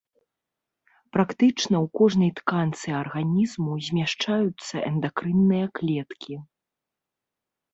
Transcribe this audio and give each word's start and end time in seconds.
Практычна 1.17 1.75
ў 1.83 1.87
кожнай 1.99 2.31
тканцы 2.39 2.87
арганізму 3.01 3.71
змяшчаюцца 3.89 4.75
эндакрынныя 4.91 5.65
клеткі. 5.77 6.35